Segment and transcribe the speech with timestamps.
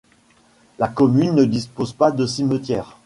[0.79, 2.97] La commune ne dispose pas de cimetière.